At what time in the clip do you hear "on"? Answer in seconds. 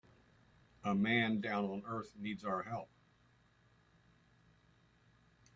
1.65-1.83